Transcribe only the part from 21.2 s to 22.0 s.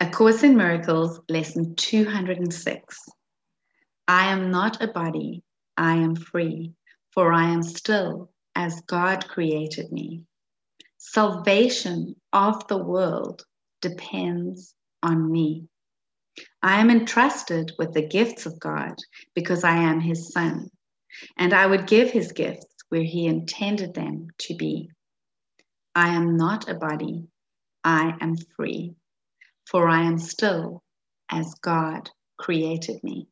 and I would